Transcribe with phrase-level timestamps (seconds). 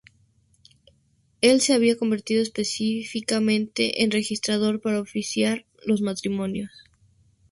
[1.41, 6.71] Él se había convertido específicamente en registrador para oficiar los matrimonios.